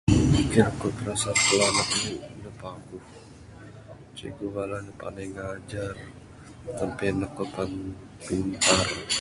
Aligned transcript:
cikgu 4.17 4.45
bala 4.53 4.77
ne 4.85 4.91
panai 4.99 5.27
ngajar 5.35 5.95
sampe 6.77 7.07
ne 7.19 7.27
kuon. 7.35 7.71